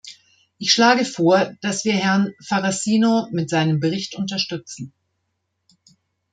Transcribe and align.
Ich 0.57 0.71
schlage 0.73 1.05
vor, 1.05 1.53
dass 1.61 1.85
wir 1.85 1.93
Herrn 1.93 2.33
Farassino 2.43 3.27
mit 3.31 3.51
seinem 3.51 3.79
Bericht 3.79 4.15
unterstützen. 4.15 4.93